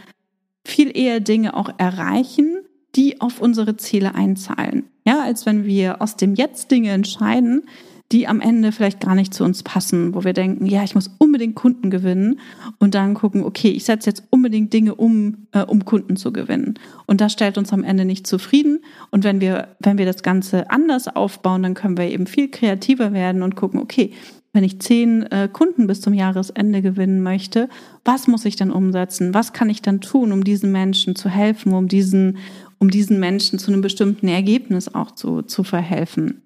[0.64, 2.58] viel eher Dinge auch erreichen,
[2.94, 4.84] die auf unsere Ziele einzahlen.
[5.04, 7.64] Ja, als wenn wir aus dem Jetzt Dinge entscheiden,
[8.12, 11.10] die am Ende vielleicht gar nicht zu uns passen, wo wir denken, ja, ich muss
[11.18, 12.38] unbedingt Kunden gewinnen
[12.78, 16.78] und dann gucken, okay, ich setze jetzt unbedingt Dinge um, äh, um Kunden zu gewinnen.
[17.06, 18.80] Und das stellt uns am Ende nicht zufrieden.
[19.10, 23.12] Und wenn wir, wenn wir das Ganze anders aufbauen, dann können wir eben viel kreativer
[23.12, 24.12] werden und gucken, okay,
[24.52, 27.70] wenn ich zehn äh, Kunden bis zum Jahresende gewinnen möchte,
[28.04, 29.32] was muss ich dann umsetzen?
[29.32, 32.36] Was kann ich dann tun, um diesen Menschen zu helfen, um diesen,
[32.78, 36.41] um diesen Menschen zu einem bestimmten Ergebnis auch zu, zu verhelfen?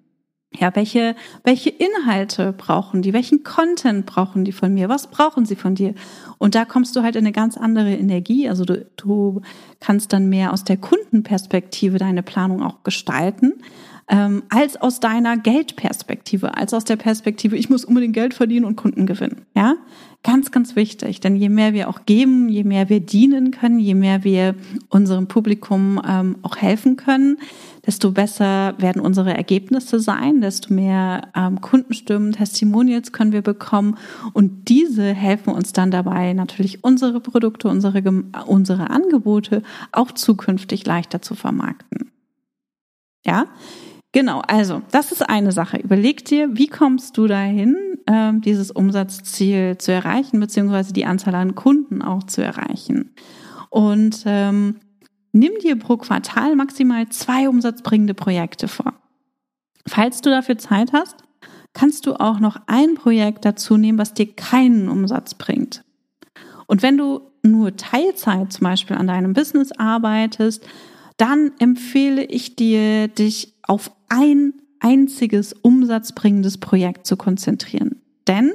[0.53, 3.13] Ja, welche, welche Inhalte brauchen die?
[3.13, 4.87] Welchen Content brauchen die von mir?
[4.87, 5.93] Was brauchen sie von dir?
[6.37, 8.47] Und da kommst du halt in eine ganz andere Energie.
[8.47, 9.41] Also du, du
[9.79, 13.61] kannst dann mehr aus der Kundenperspektive deine Planung auch gestalten,
[14.09, 18.77] ähm, als aus deiner Geldperspektive, als aus der Perspektive, ich muss unbedingt Geld verdienen und
[18.77, 19.45] Kunden gewinnen.
[19.53, 19.75] Ja,
[20.23, 21.19] ganz, ganz wichtig.
[21.19, 24.55] Denn je mehr wir auch geben, je mehr wir dienen können, je mehr wir
[24.89, 27.37] unserem Publikum ähm, auch helfen können,
[27.85, 33.97] desto besser werden unsere Ergebnisse sein, desto mehr ähm, Kundenstimmen, Testimonials können wir bekommen
[34.33, 38.01] und diese helfen uns dann dabei, natürlich unsere Produkte, unsere,
[38.45, 42.11] unsere Angebote auch zukünftig leichter zu vermarkten.
[43.25, 43.45] Ja,
[44.11, 44.41] genau.
[44.47, 45.77] Also, das ist eine Sache.
[45.77, 47.75] Überleg dir, wie kommst du dahin,
[48.07, 53.13] ähm, dieses Umsatzziel zu erreichen, beziehungsweise die Anzahl an Kunden auch zu erreichen.
[53.69, 54.79] Und ähm,
[55.37, 58.93] Nimm dir pro Quartal maximal zwei umsatzbringende Projekte vor.
[59.87, 61.15] Falls du dafür Zeit hast,
[61.73, 65.83] kannst du auch noch ein Projekt dazu nehmen, was dir keinen Umsatz bringt.
[66.65, 70.67] Und wenn du nur Teilzeit zum Beispiel an deinem Business arbeitest,
[71.17, 78.01] dann empfehle ich dir, dich auf ein einziges umsatzbringendes Projekt zu konzentrieren.
[78.27, 78.51] Denn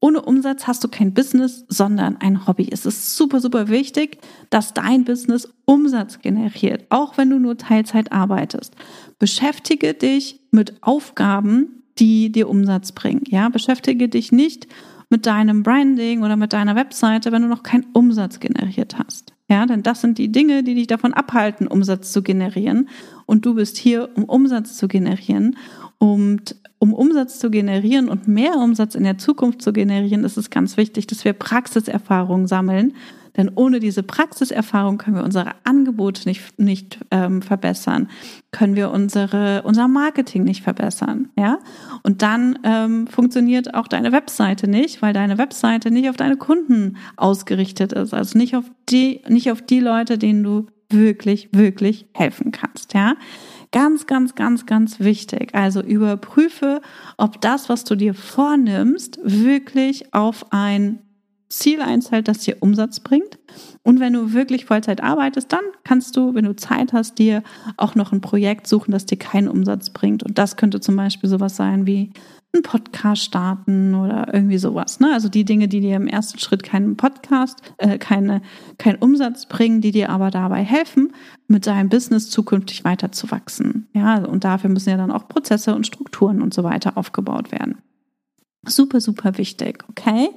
[0.00, 2.68] ohne Umsatz hast du kein Business, sondern ein Hobby.
[2.70, 4.18] Es ist super, super wichtig,
[4.50, 8.74] dass dein Business Umsatz generiert, auch wenn du nur Teilzeit arbeitest.
[9.18, 13.22] Beschäftige dich mit Aufgaben, die dir Umsatz bringen.
[13.28, 14.66] Ja, beschäftige dich nicht
[15.08, 19.33] mit deinem Branding oder mit deiner Webseite, wenn du noch keinen Umsatz generiert hast.
[19.48, 22.88] Ja, denn das sind die Dinge, die dich davon abhalten, Umsatz zu generieren.
[23.26, 25.56] Und du bist hier, um Umsatz zu generieren.
[25.98, 30.50] Und um Umsatz zu generieren und mehr Umsatz in der Zukunft zu generieren, ist es
[30.50, 32.94] ganz wichtig, dass wir Praxiserfahrung sammeln
[33.36, 38.08] denn ohne diese Praxiserfahrung können wir unsere Angebote nicht, nicht ähm, verbessern,
[38.52, 41.30] können wir unsere, unser Marketing nicht verbessern.
[41.36, 41.58] Ja?
[42.02, 46.96] Und dann ähm, funktioniert auch deine Webseite nicht, weil deine Webseite nicht auf deine Kunden
[47.16, 48.14] ausgerichtet ist.
[48.14, 52.94] Also nicht auf die, nicht auf die Leute, denen du wirklich, wirklich helfen kannst.
[52.94, 53.14] Ja?
[53.72, 55.54] Ganz, ganz, ganz, ganz wichtig.
[55.54, 56.80] Also überprüfe,
[57.16, 61.00] ob das, was du dir vornimmst, wirklich auf ein
[61.58, 63.38] Ziel einzahlt, das dir Umsatz bringt.
[63.82, 67.42] Und wenn du wirklich Vollzeit arbeitest, dann kannst du, wenn du Zeit hast, dir
[67.76, 70.22] auch noch ein Projekt suchen, das dir keinen Umsatz bringt.
[70.22, 72.10] Und das könnte zum Beispiel sowas sein wie
[72.54, 75.00] ein Podcast starten oder irgendwie sowas.
[75.00, 75.12] Ne?
[75.12, 78.42] Also die Dinge, die dir im ersten Schritt keinen Podcast, äh, keine,
[78.78, 81.12] keinen Umsatz bringen, die dir aber dabei helfen,
[81.48, 83.88] mit deinem Business zukünftig weiter zu wachsen.
[83.92, 87.78] Ja, und dafür müssen ja dann auch Prozesse und Strukturen und so weiter aufgebaut werden.
[88.66, 90.28] Super, super wichtig, okay?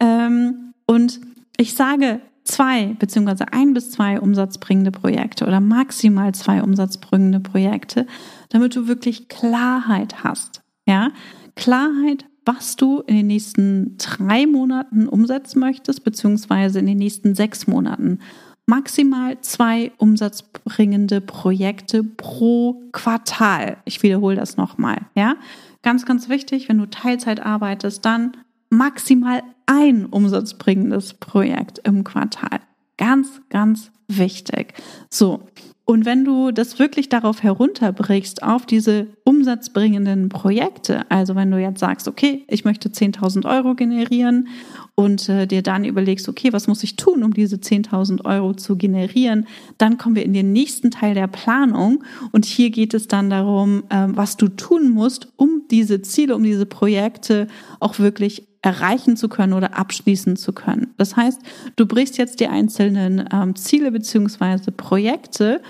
[0.00, 1.20] Ähm, und
[1.56, 8.06] ich sage zwei beziehungsweise ein bis zwei umsatzbringende Projekte oder maximal zwei umsatzbringende Projekte,
[8.48, 10.62] damit du wirklich Klarheit hast.
[10.86, 11.10] Ja,
[11.56, 17.66] Klarheit, was du in den nächsten drei Monaten umsetzen möchtest, beziehungsweise in den nächsten sechs
[17.66, 18.20] Monaten.
[18.66, 23.76] Maximal zwei umsatzbringende Projekte pro Quartal.
[23.84, 25.02] Ich wiederhole das nochmal.
[25.14, 25.36] Ja,
[25.82, 28.36] ganz, ganz wichtig, wenn du Teilzeit arbeitest, dann
[28.70, 32.60] maximal ein umsatzbringendes Projekt im Quartal.
[32.96, 34.74] Ganz, ganz wichtig.
[35.10, 35.42] So.
[35.88, 41.78] Und wenn du das wirklich darauf herunterbrichst, auf diese umsatzbringenden Projekte, also wenn du jetzt
[41.78, 44.48] sagst, okay, ich möchte 10.000 Euro generieren
[44.96, 48.76] und äh, dir dann überlegst, okay, was muss ich tun, um diese 10.000 Euro zu
[48.76, 49.46] generieren,
[49.78, 53.84] dann kommen wir in den nächsten Teil der Planung und hier geht es dann darum,
[53.90, 57.46] äh, was du tun musst, um diese Ziele, um diese Projekte
[57.78, 60.94] auch wirklich erreichen zu können oder abschließen zu können.
[60.96, 61.40] Das heißt,
[61.76, 65.60] du brichst jetzt die einzelnen ähm, Ziele beziehungsweise Projekte,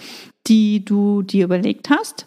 [0.47, 2.27] die du dir überlegt hast,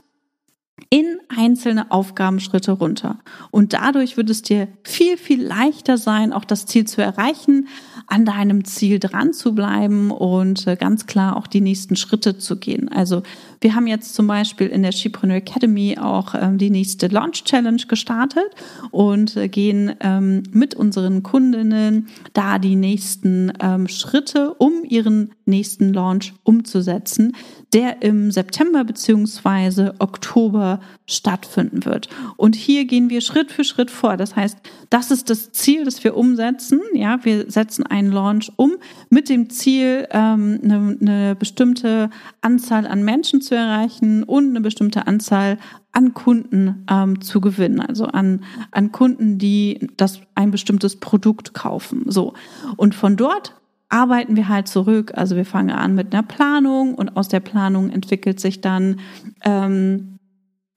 [0.92, 3.20] in einzelne Aufgabenschritte runter.
[3.52, 7.68] Und dadurch wird es dir viel, viel leichter sein, auch das Ziel zu erreichen,
[8.08, 12.58] an deinem Ziel dran zu bleiben und äh, ganz klar auch die nächsten Schritte zu
[12.58, 12.90] gehen.
[12.90, 13.22] Also
[13.62, 17.84] wir haben jetzt zum Beispiel in der Skipreneur Academy auch ähm, die nächste Launch Challenge
[17.88, 18.50] gestartet
[18.90, 25.94] und äh, gehen ähm, mit unseren Kundinnen da die nächsten ähm, Schritte, um ihren nächsten
[25.94, 27.36] Launch umzusetzen,
[27.74, 32.10] der im September beziehungsweise Oktober stattfinden wird.
[32.36, 34.18] Und hier gehen wir Schritt für Schritt vor.
[34.18, 34.58] Das heißt,
[34.90, 36.82] das ist das Ziel, das wir umsetzen.
[36.94, 38.74] Ja, wir setzen einen Launch um
[39.10, 42.10] mit dem Ziel, ähm, eine, eine bestimmte
[42.42, 45.58] Anzahl an Menschen zu erreichen und eine bestimmte Anzahl
[45.92, 52.04] an Kunden ähm, zu gewinnen, also an, an Kunden, die das ein bestimmtes Produkt kaufen.
[52.08, 52.34] So.
[52.78, 53.54] Und von dort
[53.90, 55.12] arbeiten wir halt zurück.
[55.16, 59.00] Also wir fangen an mit einer Planung und aus der Planung entwickelt sich dann
[59.44, 60.19] ähm,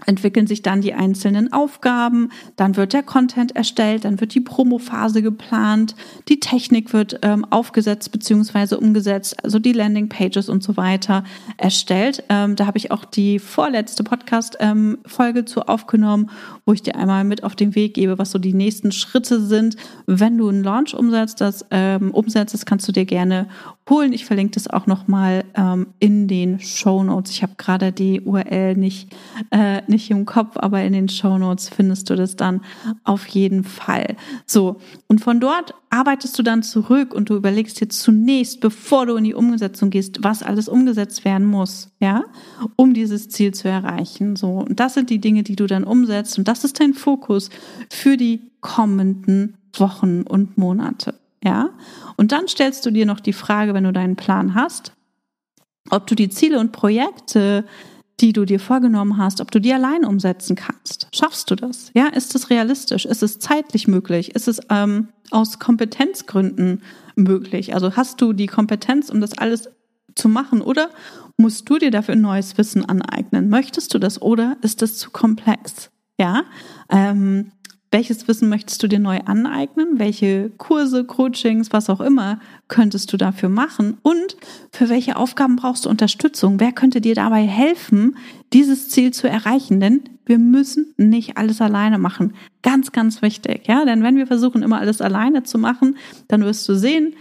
[0.07, 5.23] entwickeln sich dann die einzelnen Aufgaben, dann wird der Content erstellt, dann wird die Promophase
[5.23, 5.95] geplant,
[6.29, 8.77] die Technik wird ähm, aufgesetzt bzw.
[8.77, 11.25] umgesetzt, also die Landingpages und so weiter
[11.57, 12.25] erstellt.
[12.29, 16.31] Ähm, da habe ich auch die vorletzte Podcast-Folge ähm, zu aufgenommen,
[16.65, 19.77] wo ich dir einmal mit auf den Weg gebe, was so die nächsten Schritte sind.
[20.07, 23.49] Wenn du einen Launch umsetzt, das ähm, umsetzt, das kannst du dir gerne
[23.89, 24.13] holen.
[24.13, 27.33] Ich verlinke das auch nochmal ähm, in den Show Notes.
[27.33, 29.15] Ich habe gerade die URL nicht,
[29.51, 32.63] äh, nicht im Kopf, aber in den Show Notes findest du das dann
[33.05, 34.17] auf jeden Fall.
[34.47, 39.15] So, und von dort arbeitest du dann zurück und du überlegst dir zunächst, bevor du
[39.15, 42.25] in die Umsetzung gehst, was alles umgesetzt werden muss, ja,
[42.77, 44.35] um dieses Ziel zu erreichen.
[44.35, 47.51] So, und das sind die Dinge, die du dann umsetzt und das ist dein Fokus
[47.91, 51.15] für die kommenden Wochen und Monate.
[51.45, 51.71] Ja?
[52.17, 54.93] Und dann stellst du dir noch die Frage, wenn du deinen Plan hast,
[55.91, 57.65] ob du die Ziele und Projekte,
[58.23, 61.09] die du dir vorgenommen hast, ob du die allein umsetzen kannst.
[61.13, 61.91] Schaffst du das?
[61.93, 63.05] Ja, ist es realistisch?
[63.05, 64.35] Ist es zeitlich möglich?
[64.35, 66.83] Ist es ähm, aus Kompetenzgründen
[67.17, 67.75] möglich?
[67.75, 69.69] Also hast du die Kompetenz, um das alles
[70.15, 70.63] zu machen?
[70.63, 70.91] Oder
[71.37, 73.49] musst du dir dafür neues Wissen aneignen?
[73.49, 75.91] Möchtest du das oder ist das zu komplex?
[76.19, 76.45] Ja,
[76.91, 77.51] ähm,
[77.93, 79.99] welches Wissen möchtest du dir neu aneignen?
[79.99, 83.99] Welche Kurse, Coachings, was auch immer könntest du dafür machen?
[84.03, 84.37] Und
[84.73, 86.59] für welche Aufgaben brauchst du Unterstützung?
[86.59, 88.17] Wer könnte dir dabei helfen,
[88.55, 89.79] dieses Ziel zu erreichen?
[89.79, 92.33] Denn wir müssen nicht alles alleine machen.
[92.63, 93.69] Ganz, ganz wichtig.
[93.69, 97.15] Ja, denn wenn wir versuchen, immer alles alleine zu machen, dann wirst du sehen,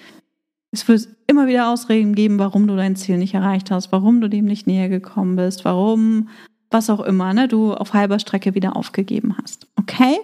[0.72, 4.30] es wird immer wieder Ausreden geben, warum du dein Ziel nicht erreicht hast, warum du
[4.30, 6.30] dem nicht näher gekommen bist, warum,
[6.70, 9.68] was auch immer, ne, du auf halber Strecke wieder aufgegeben hast.
[9.76, 10.18] Okay?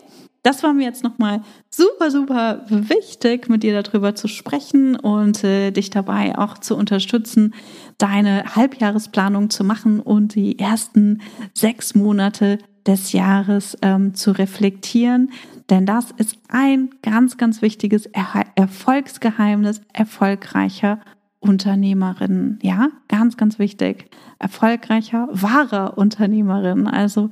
[0.47, 5.71] Das war mir jetzt nochmal super, super wichtig, mit dir darüber zu sprechen und äh,
[5.71, 7.53] dich dabei auch zu unterstützen,
[7.97, 11.19] deine Halbjahresplanung zu machen und die ersten
[11.53, 15.31] sechs Monate des Jahres ähm, zu reflektieren.
[15.69, 21.01] Denn das ist ein ganz, ganz wichtiges er Erfolgsgeheimnis erfolgreicher
[21.41, 22.59] Unternehmerinnen.
[22.61, 24.09] Ja, ganz, ganz wichtig.
[24.39, 26.87] Erfolgreicher, wahrer Unternehmerinnen.
[26.87, 27.31] Also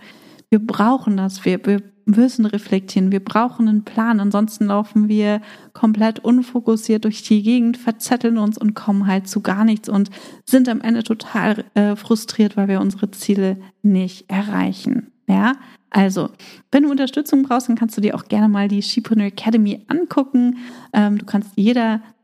[0.49, 1.45] wir brauchen das.
[1.45, 3.11] Wir, wir müssen reflektieren.
[3.11, 4.19] Wir brauchen einen Plan.
[4.19, 5.41] Ansonsten laufen wir
[5.73, 10.09] komplett unfokussiert durch die Gegend, verzetteln uns und kommen halt zu gar nichts und
[10.45, 15.11] sind am Ende total äh, frustriert, weil wir unsere Ziele nicht erreichen.
[15.27, 15.53] Ja,
[15.89, 16.29] also,
[16.71, 20.57] wenn du Unterstützung brauchst, dann kannst du dir auch gerne mal die Shepreneur Academy angucken.
[20.93, 21.57] Ähm, du kannst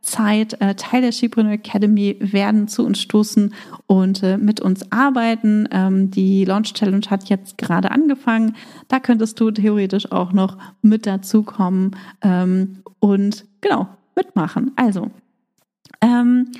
[0.02, 3.54] jederzeit äh, Teil der Shepreneur Academy werden, zu uns stoßen
[3.88, 5.68] und äh, mit uns arbeiten.
[5.72, 8.56] Ähm, die Launch Challenge hat jetzt gerade angefangen.
[8.88, 14.72] Da könntest du theoretisch auch noch mit dazukommen ähm, und genau mitmachen.
[14.76, 15.12] Also,
[16.02, 16.52] ähm,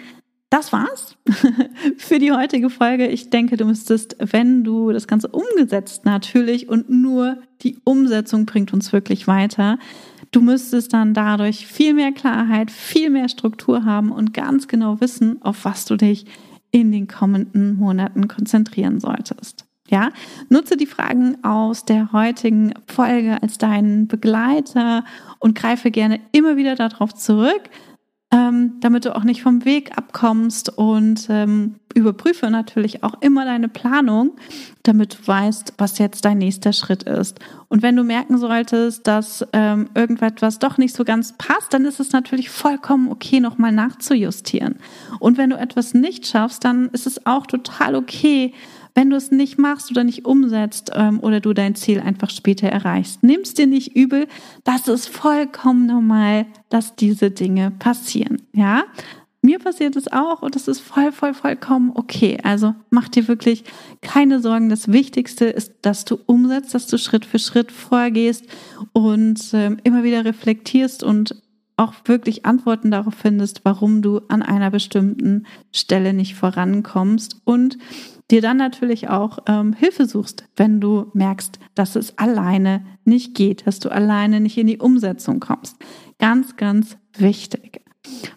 [0.50, 1.16] das war's
[1.98, 3.08] für die heutige Folge.
[3.08, 8.74] Ich denke, du müsstest, wenn du das Ganze umgesetzt natürlich und nur die Umsetzung bringt
[8.74, 9.80] uns wirklich weiter,
[10.32, 15.42] du müsstest dann dadurch viel mehr Klarheit, viel mehr Struktur haben und ganz genau wissen,
[15.42, 16.26] auf was du dich
[16.72, 19.66] in den kommenden Monaten konzentrieren solltest.
[19.90, 20.10] Ja,
[20.48, 25.04] nutze die Fragen aus der heutigen Folge als deinen Begleiter
[25.40, 27.70] und greife gerne immer wieder darauf zurück
[28.32, 33.68] ähm, damit du auch nicht vom Weg abkommst und ähm, überprüfe natürlich auch immer deine
[33.68, 34.32] Planung,
[34.84, 37.40] damit du weißt, was jetzt dein nächster Schritt ist.
[37.68, 42.00] Und wenn du merken solltest, dass ähm, irgendetwas doch nicht so ganz passt, dann ist
[42.00, 44.76] es natürlich vollkommen okay, nochmal nachzujustieren.
[45.20, 48.54] Und wenn du etwas nicht schaffst, dann ist es auch total okay,
[48.94, 52.68] wenn du es nicht machst oder nicht umsetzt ähm, oder du dein Ziel einfach später
[52.68, 53.24] erreichst.
[53.24, 54.28] Nimmst dir nicht übel,
[54.64, 58.42] das ist vollkommen normal, dass diese Dinge passieren.
[58.54, 58.84] Ja,
[59.44, 62.38] mir passiert es auch und es ist voll, voll, vollkommen okay.
[62.44, 63.64] Also mach dir wirklich
[64.02, 64.70] keine Sorgen.
[64.70, 68.46] Das Wichtigste ist, dass du umsetzt, dass du Schritt für Schritt vorgehst
[68.94, 71.42] und ähm, immer wieder reflektierst und
[71.82, 77.78] auch wirklich Antworten darauf findest, warum du an einer bestimmten Stelle nicht vorankommst und
[78.30, 83.68] dir dann natürlich auch ähm, Hilfe suchst, wenn du merkst, dass es alleine nicht geht,
[83.68, 85.78] dass du alleine nicht in die Umsetzung kommst.
[86.20, 87.82] Ganz, ganz wichtig.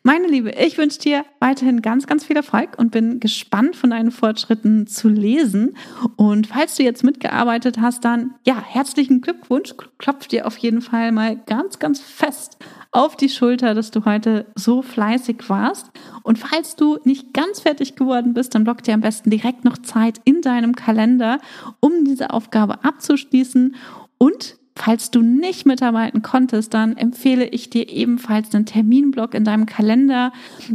[0.03, 4.11] Meine Liebe, ich wünsche dir weiterhin ganz, ganz viel Erfolg und bin gespannt von deinen
[4.11, 5.76] Fortschritten zu lesen.
[6.16, 9.74] Und falls du jetzt mitgearbeitet hast, dann ja, herzlichen Glückwunsch.
[9.99, 12.59] Klopf dir auf jeden Fall mal ganz, ganz fest
[12.95, 15.90] auf die Schulter, dass du heute so fleißig warst.
[16.22, 19.78] Und falls du nicht ganz fertig geworden bist, dann block dir am besten direkt noch
[19.78, 21.40] Zeit in deinem Kalender,
[21.80, 23.74] um diese Aufgabe abzuschließen.
[24.16, 29.66] Und falls du nicht mitarbeiten konntest, dann empfehle ich dir ebenfalls einen Terminblock in deinem
[29.66, 30.32] Kalender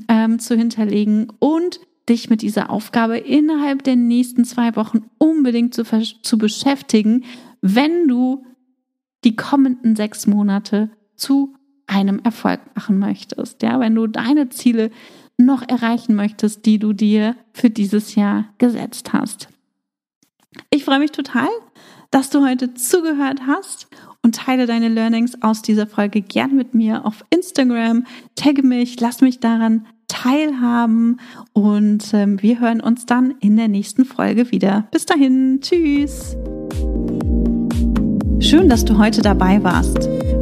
[0.09, 5.83] ähm, zu hinterlegen und dich mit dieser Aufgabe innerhalb der nächsten zwei Wochen unbedingt zu,
[5.83, 7.23] zu beschäftigen,
[7.61, 8.43] wenn du
[9.23, 11.53] die kommenden sechs Monate zu
[11.89, 13.61] einem Erfolg machen möchtest.
[13.63, 14.91] Ja, wenn du deine Ziele
[15.37, 19.49] noch erreichen möchtest, die du dir für dieses Jahr gesetzt hast.
[20.69, 21.47] Ich freue mich total,
[22.11, 23.87] dass du heute zugehört hast
[24.21, 28.05] und teile deine Learnings aus dieser Folge gern mit mir auf Instagram.
[28.35, 31.19] Tagge mich, lass mich daran teilhaben
[31.53, 34.87] und ähm, wir hören uns dann in der nächsten Folge wieder.
[34.91, 36.35] Bis dahin, tschüss.
[38.39, 40.18] Schön, dass du heute dabei warst.